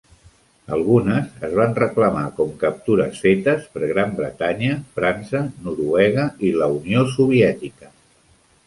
[0.77, 7.07] Algunes es van reclamar com captures fetes per Gran Bretanya, França, Noruega i la Unió
[7.17, 7.97] Soviètica.